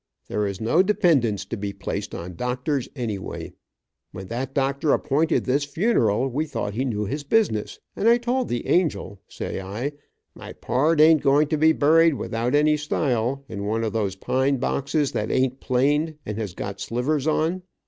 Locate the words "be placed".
1.55-2.15